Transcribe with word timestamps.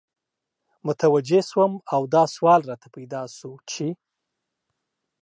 متوجه 0.87 1.39
سوم 1.49 1.71
او 1.93 2.01
دا 2.13 2.23
سوال 2.35 2.61
راته 2.69 2.87
پیدا 2.95 3.21
سو 3.37 3.49
چی 3.69 3.87